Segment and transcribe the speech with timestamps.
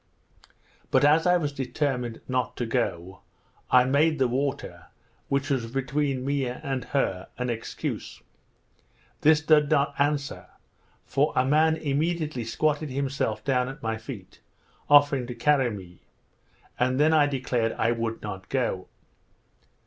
[0.89, 3.21] But, as I was determined not to go,
[3.69, 4.87] I made the water,
[5.27, 8.23] which was between me and her, an excuse.
[9.21, 10.47] This did not answer;
[11.05, 14.39] for a man immediately squatted himself down at my feet,
[14.89, 16.01] offering to carry me;
[16.79, 18.87] and then I declared I would not go.